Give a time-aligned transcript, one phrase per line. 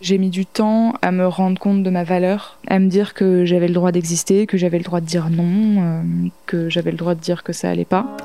[0.00, 3.44] J'ai mis du temps à me rendre compte de ma valeur, à me dire que
[3.44, 6.02] j'avais le droit d'exister, que j'avais le droit de dire non, euh,
[6.46, 8.16] que j'avais le droit de dire que ça allait pas.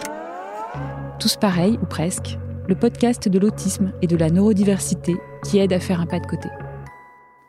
[1.20, 5.80] Tous pareils, ou presque, le podcast de l'autisme et de la neurodiversité qui aide à
[5.80, 6.48] faire un pas de côté.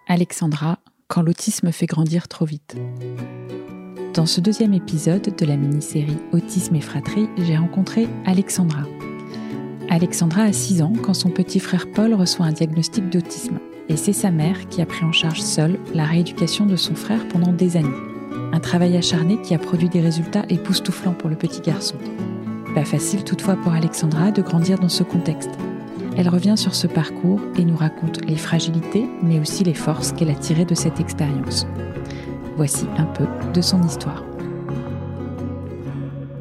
[0.08, 2.76] Alexandra, quand l'autisme fait grandir trop vite.
[4.14, 8.84] Dans ce deuxième épisode de la mini-série Autisme et fratrie, j'ai rencontré Alexandra.
[9.90, 14.12] Alexandra a 6 ans quand son petit frère Paul reçoit un diagnostic d'autisme et c'est
[14.12, 17.76] sa mère qui a pris en charge seule la rééducation de son frère pendant des
[17.76, 17.88] années.
[18.52, 21.96] Un travail acharné qui a produit des résultats époustouflants pour le petit garçon.
[22.74, 25.50] Pas facile toutefois pour Alexandra de grandir dans ce contexte.
[26.16, 30.30] Elle revient sur ce parcours et nous raconte les fragilités, mais aussi les forces qu'elle
[30.30, 31.66] a tirées de cette expérience.
[32.56, 34.24] Voici un peu de son histoire.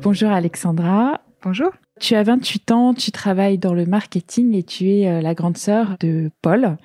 [0.02, 1.22] Bonjour Alexandra.
[1.44, 1.72] Bonjour.
[2.00, 5.58] Tu as 28 ans, tu travailles dans le marketing et tu es euh, la grande
[5.58, 6.78] sœur de Paul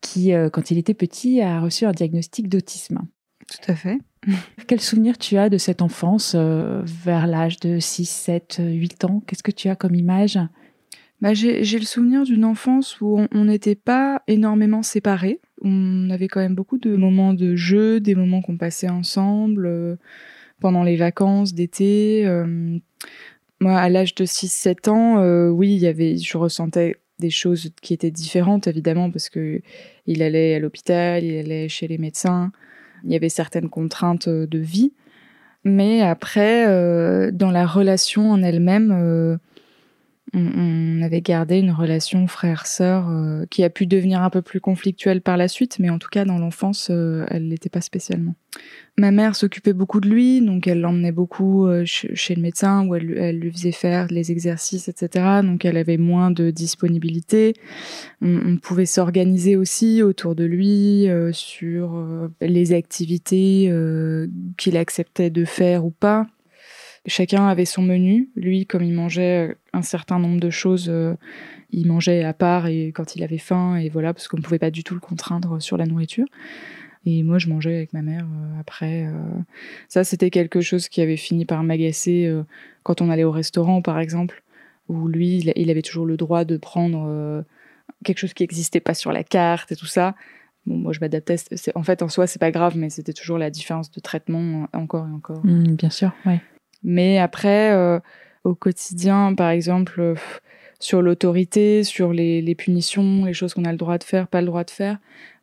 [0.00, 3.00] qui, euh, quand il était petit, a reçu un diagnostic d'autisme.
[3.48, 3.98] Tout à fait.
[4.66, 9.22] Quel souvenir tu as de cette enfance euh, vers l'âge de 6, 7, 8 ans?
[9.26, 10.38] Qu'est-ce que tu as comme image?
[11.20, 15.40] Bah, J'ai le souvenir d'une enfance où on n'était pas énormément séparés.
[15.60, 19.96] On avait quand même beaucoup de moments de jeu, des moments qu'on passait ensemble euh,
[20.60, 22.24] pendant les vacances d'été.
[23.60, 27.94] moi, à l'âge de 6-7 ans, oui, il y avait, je ressentais des choses qui
[27.94, 29.62] étaient différentes évidemment parce que
[30.06, 32.50] il allait à l'hôpital, il allait chez les médecins,
[33.04, 34.92] il y avait certaines contraintes euh, de vie,
[35.64, 39.36] mais après euh, dans la relation en elle-même, euh,
[40.32, 45.22] on, avait gardé une relation frère-sœur euh, qui a pu devenir un peu plus conflictuelle
[45.22, 48.34] par la suite, mais en tout cas dans l'enfance, euh, elle l'était pas spécialement.
[48.98, 52.94] Ma mère s'occupait beaucoup de lui, donc elle l'emmenait beaucoup euh, chez le médecin où
[52.94, 55.40] elle, lui faisait faire les exercices, etc.
[55.42, 57.54] Donc elle avait moins de disponibilité.
[58.20, 62.04] On, on pouvait s'organiser aussi autour de lui sur
[62.40, 63.72] les activités
[64.58, 66.26] qu'il acceptait de faire ou pas.
[67.06, 68.28] Chacun avait son menu.
[68.36, 71.14] Lui, comme il mangeait un certain nombre de choses, euh,
[71.70, 74.58] il mangeait à part et quand il avait faim, et voilà, parce qu'on ne pouvait
[74.58, 76.26] pas du tout le contraindre sur la nourriture.
[77.06, 79.06] Et moi, je mangeais avec ma mère euh, après.
[79.06, 79.12] Euh.
[79.88, 82.30] Ça, c'était quelque chose qui avait fini par m'agacer
[82.82, 84.42] quand on allait au restaurant, par exemple,
[84.88, 87.44] où lui, il avait toujours le droit de prendre
[88.04, 90.14] quelque chose qui n'existait pas sur la carte et tout ça.
[90.66, 91.36] Moi, je m'adaptais.
[91.74, 95.06] En fait, en soi, c'est pas grave, mais c'était toujours la différence de traitement encore
[95.08, 95.44] et encore.
[95.44, 96.40] Mmh, bien sûr, ouais.
[96.82, 98.00] Mais après, euh,
[98.44, 100.14] au quotidien, par exemple, euh,
[100.78, 104.40] sur l'autorité, sur les, les, punitions, les choses qu'on a le droit de faire, pas
[104.40, 104.98] le droit de faire,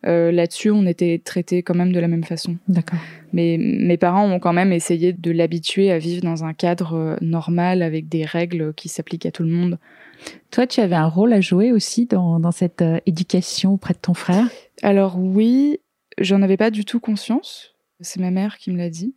[0.06, 2.56] euh, là-dessus, on était traités quand même de la même façon.
[2.66, 2.98] D'accord.
[3.32, 7.82] Mais mes parents ont quand même essayé de l'habituer à vivre dans un cadre normal
[7.82, 9.78] avec des règles qui s'appliquent à tout le monde.
[10.50, 14.14] Toi, tu avais un rôle à jouer aussi dans, dans cette éducation auprès de ton
[14.14, 14.48] frère?
[14.82, 15.78] Alors oui,
[16.18, 17.76] j'en avais pas du tout conscience.
[18.00, 19.14] C'est ma mère qui me l'a dit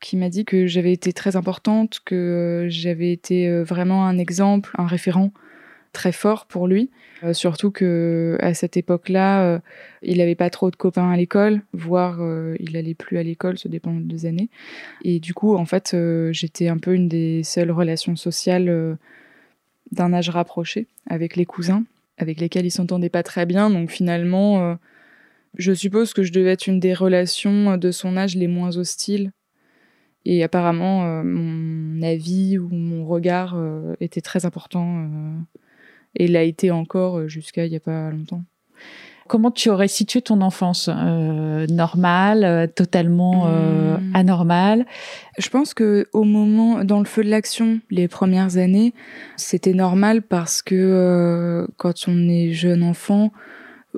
[0.00, 4.18] qui m'a dit que j'avais été très importante, que euh, j'avais été euh, vraiment un
[4.18, 5.32] exemple, un référent
[5.92, 6.90] très fort pour lui.
[7.24, 9.60] Euh, surtout que à cette époque-là,
[10.02, 12.18] il n'avait pas trop de copains à l'école, voire
[12.60, 14.50] il allait plus à l'école, ça dépend des années.
[15.02, 15.96] Et du coup, en fait,
[16.30, 18.98] j'étais un peu une des seules relations sociales
[19.92, 21.84] d'un âge rapproché avec les cousins,
[22.18, 23.70] avec lesquels il s'entendait pas très bien.
[23.70, 24.76] Donc finalement,
[25.56, 29.32] je suppose que je devais être une des relations de son âge les moins hostiles
[30.26, 35.38] et apparemment, euh, mon avis ou mon regard euh, était très important euh,
[36.16, 38.42] et l'a été encore jusqu'à il n'y a pas longtemps.
[39.28, 44.14] Comment tu aurais situé ton enfance Normale, totalement mmh.
[44.14, 44.86] anormale?
[45.36, 48.94] Je pense que au moment, dans le feu de l'action, les premières années,
[49.36, 53.32] c'était normal parce que quand on est jeune enfant,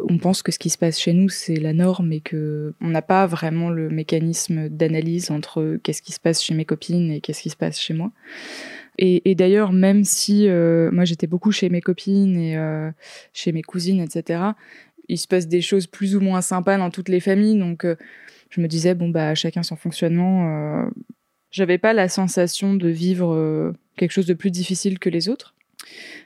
[0.08, 2.88] on pense que ce qui se passe chez nous, c'est la norme et que on
[2.88, 7.20] n'a pas vraiment le mécanisme d'analyse entre qu'est-ce qui se passe chez mes copines et
[7.20, 8.12] qu'est-ce qui se passe chez moi.
[9.00, 12.90] Et, d'ailleurs, même si euh, moi j'étais beaucoup chez mes copines et euh,
[13.32, 14.40] chez mes cousines, etc.,
[15.08, 17.58] il se passe des choses plus ou moins sympas dans toutes les familles.
[17.58, 17.94] Donc, euh,
[18.50, 20.88] je me disais bon bah chacun son fonctionnement.
[21.50, 25.54] J'avais pas la sensation de vivre quelque chose de plus difficile que les autres.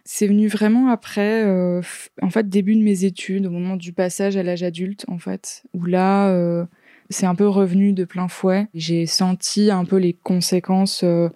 [0.05, 1.81] C'est venu vraiment après, euh,
[2.23, 5.63] en fait, début de mes études, au moment du passage à l'âge adulte, en fait,
[5.75, 6.65] où là, euh,
[7.11, 8.69] c'est un peu revenu de plein fouet.
[8.75, 11.29] J'ai senti un peu les conséquences euh,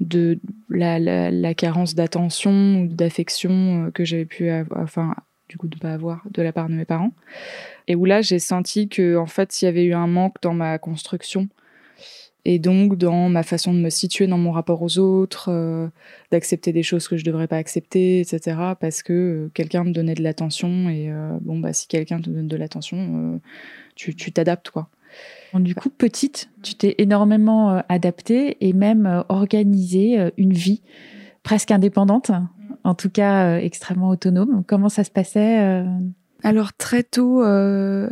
[0.00, 0.38] de
[0.70, 5.14] la, carence d'attention ou d'affection que j'avais pu avoir, enfin,
[5.48, 7.12] du coup, de pas avoir de la part de mes parents.
[7.88, 10.54] Et où là, j'ai senti que, en fait, s'il y avait eu un manque dans
[10.54, 11.48] ma construction,
[12.46, 15.88] Et donc, dans ma façon de me situer dans mon rapport aux autres, euh,
[16.30, 18.56] d'accepter des choses que je devrais pas accepter, etc.
[18.78, 20.90] Parce que euh, quelqu'un me donnait de l'attention.
[20.90, 23.40] Et euh, bon, bah, si quelqu'un te donne de l'attention,
[23.94, 24.88] tu t'adaptes, quoi.
[25.54, 30.82] du coup, petite, tu t'es énormément adaptée et même organisé une vie
[31.42, 32.32] presque indépendante,
[32.82, 34.64] en tout cas extrêmement autonome.
[34.66, 35.84] Comment ça se passait
[36.42, 37.42] Alors, très tôt,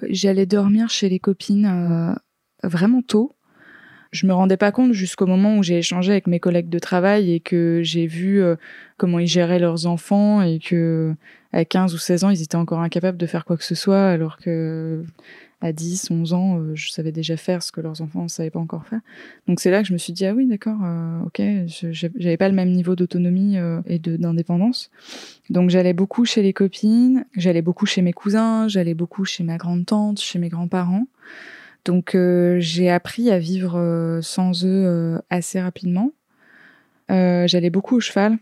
[0.09, 2.17] j'allais dormir chez les copines
[2.63, 3.33] vraiment tôt
[4.13, 7.33] je me rendais pas compte jusqu'au moment où j'ai échangé avec mes collègues de travail
[7.33, 8.57] et que j'ai vu euh,
[8.99, 11.15] comment ils géraient leurs enfants et que
[11.55, 14.09] à 15 ou 16 ans, ils étaient encore incapables de faire quoi que ce soit
[14.09, 15.03] alors que
[15.63, 18.51] à 10, 11 ans, euh, je savais déjà faire ce que leurs enfants ne savaient
[18.51, 19.01] pas encore faire.
[19.49, 21.41] Donc c'est là que je me suis dit ah oui, d'accord, euh, OK,
[21.91, 23.57] j'avais pas le même niveau d'autonomie
[23.87, 24.91] et d'indépendance.
[25.49, 29.57] Donc j'allais beaucoup chez les copines, j'allais beaucoup chez mes cousins, j'allais beaucoup chez ma
[29.57, 31.07] grande tante, chez mes grands-parents.
[31.85, 36.13] Donc euh, j'ai appris à vivre euh, sans eux euh, assez rapidement.
[37.09, 38.39] J'allais beaucoup au cheval.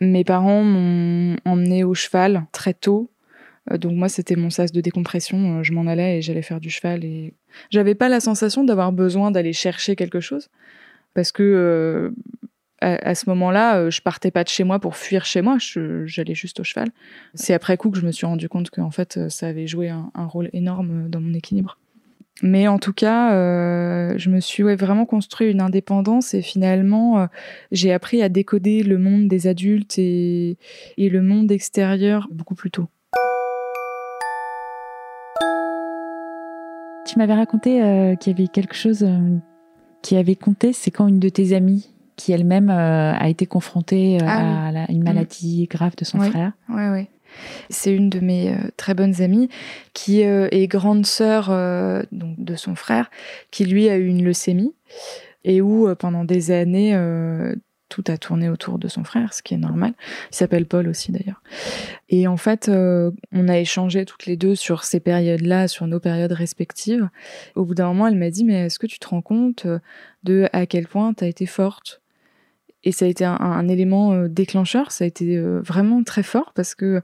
[0.00, 3.08] Mes parents m'ont emmené au cheval très tôt.
[3.70, 5.62] Donc moi, c'était mon sas de décompression.
[5.62, 7.04] Je m'en allais et j'allais faire du cheval.
[7.04, 7.34] Et
[7.70, 10.48] j'avais pas la sensation d'avoir besoin d'aller chercher quelque chose,
[11.14, 12.12] parce que
[12.80, 15.58] à, ce moment-là, je partais pas de chez moi pour fuir chez moi.
[16.06, 16.88] J'allais juste au cheval.
[17.34, 20.26] C'est après coup que je me suis rendu compte qu'en fait, ça avait joué un
[20.26, 21.78] rôle énorme dans mon équilibre.
[22.42, 27.26] Mais en tout cas, euh, je me suis vraiment construit une indépendance et finalement, euh,
[27.70, 30.56] j'ai appris à décoder le monde des adultes et,
[30.96, 32.86] le monde extérieur beaucoup plus tôt.
[37.06, 39.06] Tu m'avais raconté euh, qu'il y avait quelque chose
[40.02, 44.68] qui avait compté, c'est quand une de tes amies, qui elle-même a été confrontée ah
[44.68, 46.52] à une maladie grave de son frère.
[46.68, 47.08] Oui, oui.
[47.68, 49.48] C'est une de mes euh, très bonnes amies
[49.94, 53.10] qui euh, est grande sœur euh, de son frère,
[53.50, 54.74] qui lui a eu une leucémie
[55.44, 56.94] et où pendant des années
[57.88, 59.94] tout a tourné autour de son frère, ce qui est normal.
[60.30, 61.42] Il s'appelle Paul aussi d'ailleurs.
[62.10, 66.32] Et en fait, on a échangé toutes les deux sur ces périodes-là, sur nos périodes
[66.32, 67.08] respectives.
[67.54, 69.66] Au bout d'un moment, elle m'a dit, mais est-ce que tu te rends compte
[70.24, 71.99] de à quel point tu as été forte?
[72.84, 76.52] Et ça a été un, élément euh, déclencheur, ça a été euh, vraiment très fort
[76.54, 77.02] parce que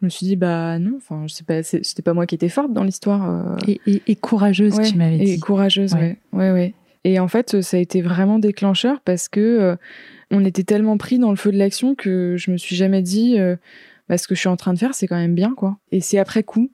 [0.00, 2.48] je me suis dit bah non, enfin je sais pas, c'était pas moi qui étais
[2.48, 3.30] forte dans l'histoire.
[3.30, 3.74] Euh.
[3.86, 5.32] Et, courageuse, tu m'avais dit.
[5.32, 6.18] Et courageuse, ouais.
[6.32, 6.74] ouais, ouais,
[7.04, 9.76] Et en fait, ça a été vraiment déclencheur parce que
[10.32, 13.36] on était tellement pris dans le feu de l'action que je me suis jamais dit
[14.08, 15.78] bah, ce que je suis en train de faire, c'est quand même bien quoi.
[15.92, 16.72] Et c'est après coup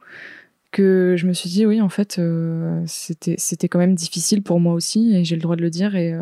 [0.71, 2.21] que je me suis dit oui en fait
[2.87, 5.97] c'était c'était quand même difficile pour moi aussi et j'ai le droit de le dire
[5.97, 6.15] et,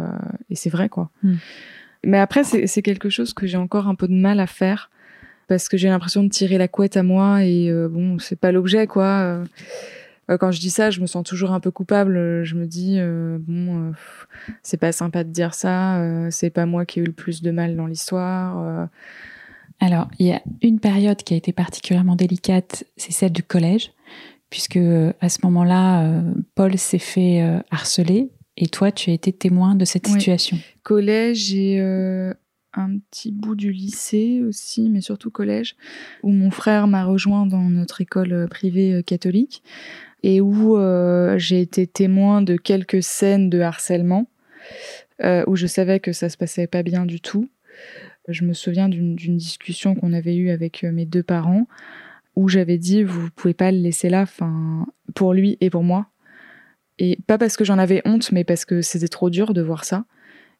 [0.50, 1.11] et c'est vrai quoi.
[1.23, 1.37] Hmm.
[2.04, 4.90] Mais après, c'est quelque chose que j'ai encore un peu de mal à faire
[5.48, 8.52] parce que j'ai l'impression de tirer la couette à moi et euh, bon, c'est pas
[8.52, 9.04] l'objet quoi.
[9.04, 9.44] Euh,
[10.28, 12.43] euh, quand je dis ça, je me sens toujours un peu coupable.
[12.43, 12.98] Je me dis
[13.46, 13.93] bon,
[14.62, 16.02] c'est pas sympa de dire ça.
[16.31, 18.88] c'est pas moi qui ai eu le plus de mal dans l'histoire.
[19.78, 23.92] Alors, il y a une période qui a été particulièrement délicate, c'est celle du collège,
[24.50, 24.81] puisque
[25.20, 26.22] à ce moment-là,
[26.56, 30.58] Paul s'est fait harceler et toi, tu as été témoin de cette situation.
[30.82, 32.32] Collège et euh,
[32.72, 35.76] un petit bout du lycée aussi, mais surtout collège,
[36.22, 39.62] où mon frère m'a rejoint dans notre école euh, privée euh, catholique
[40.22, 40.76] et où
[41.36, 44.26] j'ai été témoin de quelques scènes de harcèlement,
[45.22, 47.48] où je savais que ça se passait pas bien du tout.
[48.26, 51.68] Je me souviens d'une discussion qu'on avait eue avec mes deux parents,
[52.34, 56.08] où j'avais dit vous pouvez pas le laisser là, enfin pour lui et pour moi
[56.98, 59.84] et pas parce que j'en avais honte, mais parce que c'était trop dur de voir
[59.84, 60.04] ça.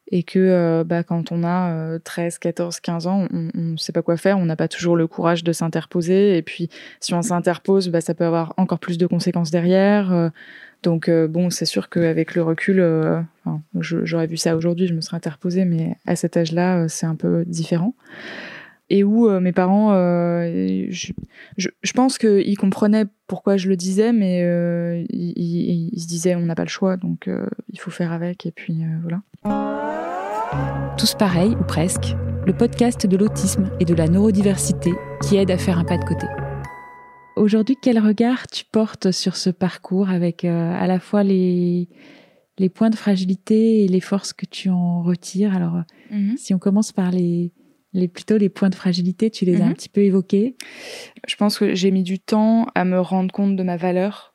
[0.09, 4.01] Et que euh, bah, quand on a 13, 14, 15 ans, on ne sait pas
[4.01, 6.37] quoi faire, on n'a pas toujours le courage de s'interposer.
[6.37, 6.69] Et puis,
[7.01, 10.13] si on s'interpose, bah, ça peut avoir encore plus de conséquences derrière.
[10.13, 10.29] Euh.
[10.81, 12.81] donc, euh, bon, c'est sûr qu'avec le recul,
[13.81, 17.43] j'aurais vu ça aujourd'hui, je me serais interposée, mais à cet âge-là, c'est un peu
[17.45, 17.93] différent
[18.89, 21.11] et où euh, mes parents, euh, je,
[21.57, 26.35] je, je, pense qu'ils comprenaient pourquoi je le disais, mais euh, ils, ils, se disaient
[26.35, 27.29] on n'a pas le choix, donc
[27.71, 29.21] il faut faire avec, et puis voilà.
[30.97, 32.15] Tous pareils, ou presque,
[32.45, 36.05] le podcast de l'autisme et de la neurodiversité qui aide à faire un pas de
[36.05, 36.25] côté.
[37.35, 41.89] Aujourd'hui, quel regard tu portes sur ce parcours avec à la fois les,
[42.57, 45.53] les points de fragilité et les forces que tu en retires?
[45.53, 46.37] Alors, mm-hmm.
[46.37, 47.51] si on commence par les,
[47.93, 49.73] les, plutôt les points de fragilité, tu les as un mhm.
[49.73, 50.55] petit peu évoqués.
[51.27, 54.33] Je pense que j'ai mis du temps à me rendre compte de ma valeur,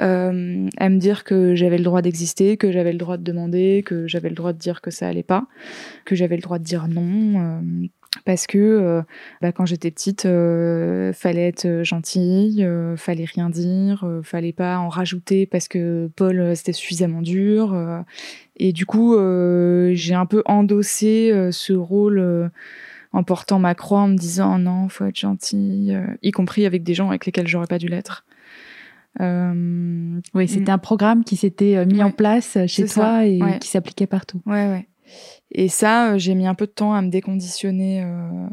[0.00, 3.82] euh, à me dire que j'avais le droit d'exister, que j'avais le droit de demander,
[3.84, 5.46] que j'avais le droit de dire que ça allait pas,
[6.04, 7.40] que j'avais le droit de dire non.
[7.40, 7.86] Euh,
[8.24, 9.02] parce que euh,
[9.42, 14.78] bah, quand j'étais petite, euh, fallait être gentille, euh, fallait rien dire, euh, fallait pas
[14.78, 17.74] en rajouter parce que Paul euh, c'était suffisamment dur.
[17.74, 18.00] euh,
[18.56, 22.48] et du coup, euh, j'ai un peu endossé euh, ce rôle euh,
[23.12, 26.82] en portant ma croix, en me disant non, faut être gentille, euh, y compris avec
[26.82, 28.24] des gens avec lesquels j'aurais pas dû l'être.
[29.20, 32.02] Euh, Oui, c'était un programme qui s'était euh, mis Ouais.
[32.04, 33.58] en place euh, chez toi ça, et ouais.
[33.58, 34.40] qui s'appliquait partout.
[34.46, 34.88] ouais, ouais.
[35.50, 38.48] Et ça, euh, j'ai mis un peu de temps à me déconditionner euh,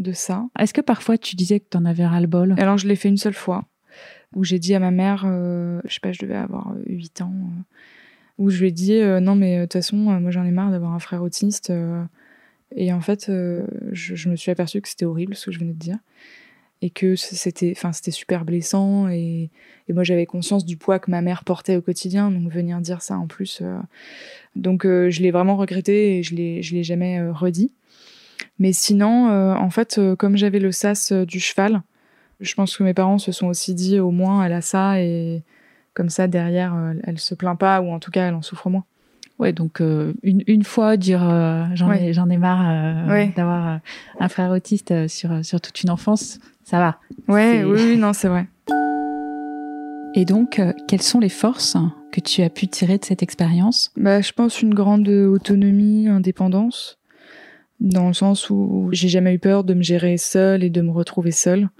[0.00, 0.46] de ça.
[0.58, 2.54] Est-ce que parfois tu disais que tu en avais ras-le-bol?
[2.58, 3.64] Alors, je l'ai fait une seule fois,
[4.34, 7.32] où j'ai dit à ma mère, euh, je sais pas, je devais avoir 8 ans,
[7.32, 7.62] euh,
[8.38, 10.70] où je lui ai dit, euh, non, mais de toute façon, moi j'en ai marre
[10.70, 11.72] d'avoir un frère autiste.
[12.74, 15.72] et en fait, je, je me suis aperçue que c'était horrible ce que je venais
[15.72, 15.98] de dire.
[16.82, 19.08] Et que c'était enfin, c'était super blessant.
[19.08, 19.50] Et,
[19.88, 22.30] et moi, j'avais conscience du poids que ma mère portait au quotidien.
[22.30, 23.60] Donc, venir dire ça en plus.
[23.62, 23.78] euh,
[24.56, 27.72] Donc, euh, je l'ai vraiment regretté et je l'ai je l'ai jamais euh, redit.
[28.58, 31.82] Mais sinon, en fait, comme j'avais le sas du cheval,
[32.40, 35.42] je pense que mes parents se sont aussi dit au moins elle a ça et
[35.94, 38.84] comme ça derrière elle se plaint pas ou en tout cas elle en souffre moins.
[39.40, 42.08] Ouais, donc euh, une, une fois dire euh, j'en Ouais.
[42.08, 42.62] ai j'en ai marre
[43.08, 43.32] euh, Ouais.
[43.34, 43.80] d'avoir
[44.20, 46.98] un frère autiste sur sur toute une enfance, ça va.
[47.26, 48.46] Ouais, oui, oui, non, c'est vrai.
[50.14, 51.76] Et donc quelles sont les forces
[52.12, 53.90] que tu as pu tirer de cette expérience?
[53.96, 56.98] Bah, je pense une grande autonomie, indépendance,
[57.80, 60.90] dans le sens où j'ai jamais eu peur de me gérer seule et de me
[60.90, 61.70] retrouver seule.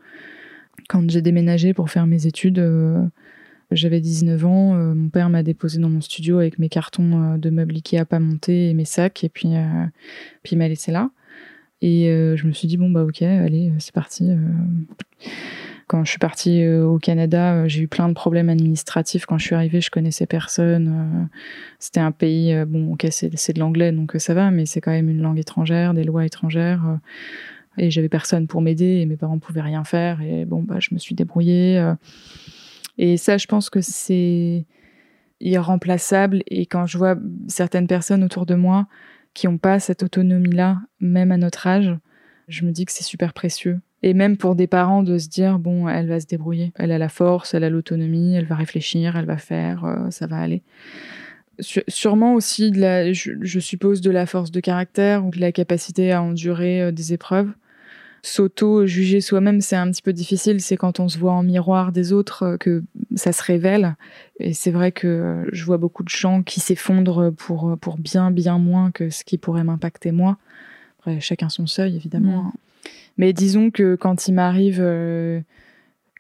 [0.89, 2.59] Quand j'ai déménagé pour faire mes études,
[3.73, 7.39] j'avais 19 ans, euh, mon père m'a déposé dans mon studio avec mes cartons euh,
[7.39, 9.87] de meubles Ikea pas montés et mes sacs, et puis, euh,
[10.43, 11.11] puis il m'a laissé là.
[11.83, 14.31] Et euh, je me suis dit, bon, bah ok, allez, c'est parti.
[14.31, 14.37] euh.
[15.87, 19.27] Quand je suis partie euh, au Canada, euh, j'ai eu plein de problèmes administratifs.
[19.27, 20.89] Quand je suis arrivée, je connaissais personne.
[20.89, 21.25] euh,
[21.79, 24.81] c'était un pays, euh, bon, ok, c'est de l'anglais, donc euh, ça va, mais c'est
[24.81, 26.83] quand même une langue étrangère, des lois étrangères.
[26.87, 26.97] euh,
[27.79, 30.21] et j'avais personne pour m'aider, et mes parents pouvaient rien faire.
[30.23, 31.79] Et bon, bah, je me suis débrouillée.
[33.03, 34.67] Et ça, je pense que c'est
[35.41, 36.43] irremplaçable.
[36.49, 37.17] Et quand je vois
[37.49, 38.89] certaines personnes autour de moi
[39.33, 41.97] qui n'ont pas cette autonomie-là, même à notre âge,
[42.49, 43.81] je me dis que c'est super précieux.
[44.03, 46.73] Et même pour des parents de se dire, bon, elle va se débrouiller.
[46.75, 50.27] Elle a la force, elle a l'autonomie, elle va réfléchir, elle va faire, euh, ça
[50.27, 50.63] va aller.
[51.89, 56.83] Sûrement aussi, je suppose, de la force de caractère ou de la capacité à endurer
[56.83, 57.51] euh, des épreuves.
[58.23, 60.61] S'auto-juger soi-même, c'est un petit peu difficile.
[60.61, 62.83] C'est quand on se voit en miroir des autres euh, que
[63.15, 63.97] ça se révèle.
[64.39, 68.31] Et c'est vrai que euh, je vois beaucoup de gens qui s'effondrent pour, pour bien,
[68.31, 70.39] bien moins que ce qui pourrait m'impacter moi.
[70.99, 72.43] Après, chacun son seuil, évidemment.
[72.43, 72.47] Mm.
[72.47, 72.53] hein.
[73.17, 75.41] Mais disons que quand il m'arrive euh,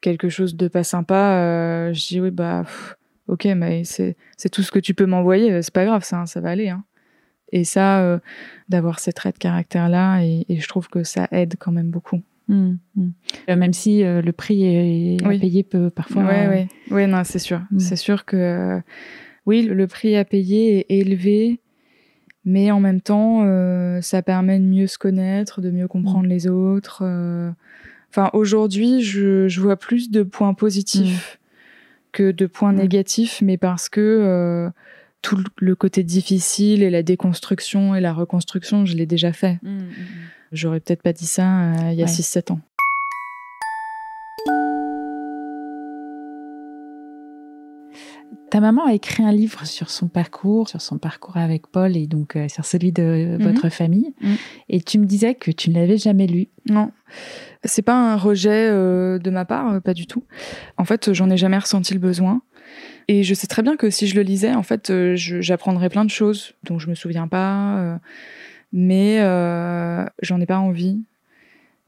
[0.00, 2.96] quelque chose de pas sympa, euh, je dis oui, bah, pff,
[3.28, 4.16] ok, mais c'est
[4.52, 6.68] tout ce que tu peux m'envoyer, euh, c'est pas grave, ça, ça va aller.
[6.68, 6.84] Hein.
[7.52, 8.18] Et ça, euh,
[8.68, 12.20] d'avoir ces traits de caractère-là, et, et je trouve que ça aide quand même beaucoup.
[12.48, 13.10] Hmm, hmm.
[13.48, 15.38] Euh, Même si euh, le prix est, à Oui.
[15.38, 16.24] payer peut parfois.
[16.24, 17.60] ouais, euh, ouais, non, c'est sûr.
[17.70, 17.78] Mm.
[17.78, 18.80] C'est sûr que,
[19.46, 21.60] oui, le prix à payer est élevé,
[22.44, 23.44] mais en même temps,
[24.00, 27.04] ça permet de mieux se connaître, de mieux comprendre les autres.
[28.10, 31.38] Enfin, aujourd'hui, je, je vois plus de points positifs
[32.12, 32.76] que de points Mm.
[32.78, 34.70] négatifs, mais parce que
[35.22, 39.58] tout le- côté difficile et la déconstruction et la reconstruction, je l'ai déjà fait.
[39.62, 39.84] hmm, hmm,
[40.52, 42.10] J'aurais peut-être pas dit ça euh, il y a Ouais.
[42.10, 42.60] 6-7 ans.
[48.50, 52.08] Ta maman a écrit un livre sur son parcours, sur son parcours avec Paul et
[52.08, 53.42] donc euh, sur celui de Mhm.
[53.46, 54.12] votre famille.
[54.20, 54.36] Mhm.
[54.68, 56.48] Et tu me disais que tu ne l'avais jamais lu.
[56.68, 56.90] Non,
[57.64, 60.24] c'est pas un rejet euh, de ma part, pas du tout.
[60.78, 62.42] En fait, j'en ai jamais ressenti le besoin.
[63.10, 66.04] Et je sais très bien que si je le lisais, en fait, euh, j'apprendrais plein
[66.04, 67.76] de choses dont je me souviens pas.
[67.76, 67.96] euh,
[68.72, 71.02] mais euh, j'en ai pas envie.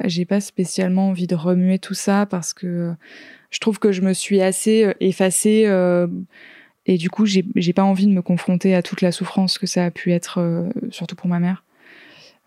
[0.02, 2.92] J'ai pas spécialement envie de remuer tout ça parce que
[3.50, 5.70] je trouve que je me suis assez effacée.
[6.86, 9.84] et du coup, j'ai pas envie de me confronter à toute la souffrance que ça
[9.84, 11.62] a pu être, surtout pour ma mère.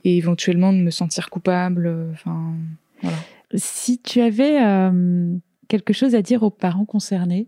[0.04, 2.10] Et éventuellement de me sentir coupable.
[2.12, 2.56] Enfin,
[3.02, 3.18] voilà.
[3.54, 4.60] Si tu avais
[5.70, 7.48] quelque chose à dire aux parents concernés,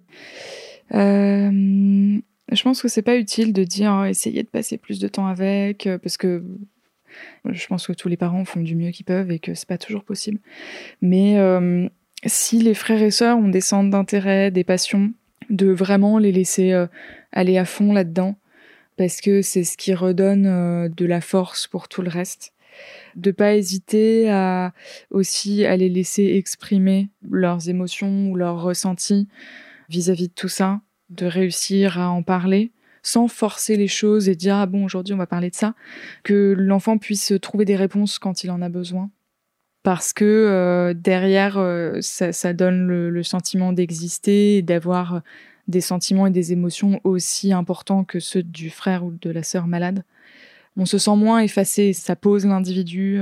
[0.94, 2.20] Euh,
[2.52, 5.28] je pense que c'est pas utile de dire oh, essayez de passer plus de temps
[5.28, 6.44] avec euh, parce que
[7.46, 9.78] je pense que tous les parents font du mieux qu'ils peuvent et que c'est pas
[9.78, 10.40] toujours possible.
[11.02, 11.88] Mais euh,
[12.26, 15.12] si les frères et sœurs ont des centres d'intérêt, des passions,
[15.50, 16.74] de vraiment les laisser
[17.32, 18.36] aller à fond là-dedans
[18.98, 22.52] parce que c'est ce qui redonne de la force pour tout le reste.
[23.16, 24.74] De pas hésiter à
[25.10, 29.30] aussi à les laisser exprimer leurs émotions ou leurs ressentis
[29.90, 32.72] vis-à-vis de tout ça, de réussir à en parler
[33.04, 35.76] sans forcer les choses et dire ah bon aujourd'hui on va parler de ça,
[36.24, 39.10] que l'enfant puisse trouver des réponses quand il en a besoin
[39.88, 41.54] parce que derrière,
[42.02, 45.22] ça, donne le, sentiment d'exister et d'avoir
[45.70, 49.66] des sentiments et des émotions aussi importants que ceux du frère ou de la sœur
[49.66, 50.04] malade.
[50.76, 53.22] On se sent moins effacé, ça pose l'individu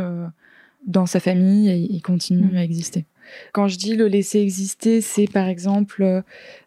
[0.88, 2.58] dans sa famille et il continue mmh.
[2.58, 3.06] à exister.
[3.54, 6.22] Quand je dis le laisser exister, c'est par exemple euh,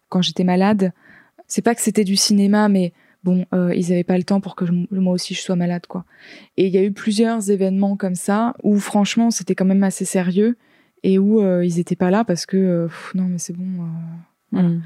[0.09, 0.91] quand j'étais malade,
[1.47, 4.55] c'est pas que c'était du cinéma, mais bon, euh, ils avaient pas le temps pour
[4.55, 6.05] que moi aussi je sois malade, quoi.
[6.57, 10.05] Et il y a eu plusieurs événements comme ça où franchement c'était quand même assez
[10.05, 10.57] sérieux
[11.03, 13.85] et où euh, ils étaient pas là parce que non mais c'est bon.
[14.51, 14.81] Mmh, mmh.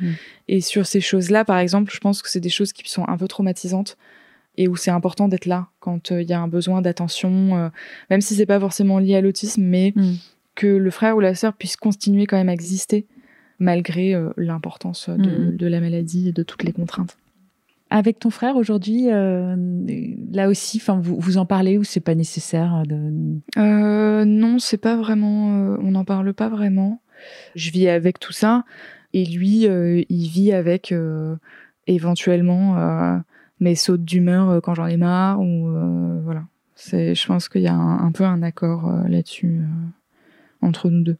[0.49, 3.17] Et sur ces choses-là, par exemple, je pense que c'est des choses qui sont un
[3.17, 3.97] peu traumatisantes
[4.57, 7.71] et où c'est important d'être là quand il y a un besoin d'attention,
[8.09, 9.93] même si c'est pas forcément lié à l'autisme, mais
[10.55, 13.07] que le frère ou la sœur puisse continuer quand même à exister
[13.59, 15.55] malgré euh, l'importance mm.
[15.55, 17.17] de, la maladie et de toutes les contraintes.
[17.89, 19.55] Avec ton frère aujourd'hui, euh,
[20.31, 23.39] là aussi, enfin, vous, vous en parlez ou c'est pas nécessaire de...
[23.57, 25.77] euh, Non, c'est pas vraiment.
[25.79, 27.01] On n'en parle pas vraiment.
[27.55, 28.63] Je vis avec tout ça
[29.13, 30.93] et lui, il vit avec
[31.85, 33.21] éventuellement
[33.59, 35.69] mes sautes d'humeur quand j'en ai marre ou
[36.23, 36.43] voilà.
[36.75, 39.61] C'est, je pense qu'il y a un, un peu un accord là-dessus
[40.63, 41.17] entre nous deux.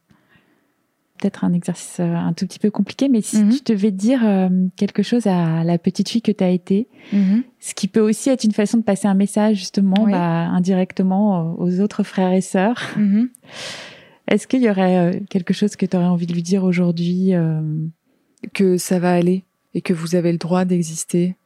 [1.18, 3.50] Peut-être un exercice euh, un tout petit peu compliqué, mais si mhm.
[3.50, 7.44] tu devais dire euh, quelque chose à la petite fille que tu as été, mhm.
[7.60, 11.54] ce qui peut aussi être une façon de passer un message justement bah, indirectement euh,
[11.56, 13.28] aux autres frères et sœurs, mhm.
[14.28, 17.32] est-ce qu'il y aurait quelque chose que tu aurais envie de lui dire aujourd'hui
[18.52, 21.36] Que ça va aller et que vous avez le droit d'exister.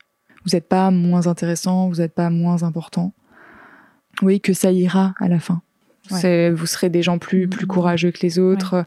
[0.45, 3.13] Vous n'êtes pas moins intéressant, vous n'êtes pas moins important.
[4.23, 5.63] Oui, que ça ira à la fin
[6.11, 8.85] vous serez des gens plus, plus courageux que les autres,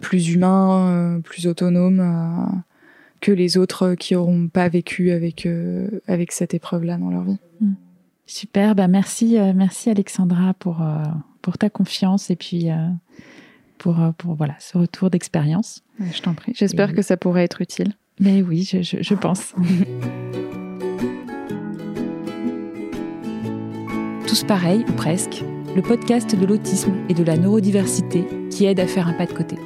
[0.00, 2.46] plus humains, euh, plus autonomes euh,
[3.20, 7.38] que les autres qui n'auront pas vécu avec, euh, avec cette épreuve-là dans leur vie.
[7.60, 7.72] Mm.
[8.26, 10.82] Super, bah merci, merci Alexandra pour,
[11.42, 12.68] pour ta confiance et puis
[13.76, 15.82] pour, pour voilà, ce retour d'expérience.
[16.00, 16.54] Je t'en prie.
[16.56, 17.92] J'espère que ça pourrait être utile.
[18.20, 19.54] Mais oui, je, je, je pense.
[24.26, 25.44] Tous pareils, ou presque
[25.74, 29.32] le podcast de l'autisme et de la neurodiversité qui aide à faire un pas de
[29.32, 29.56] côté.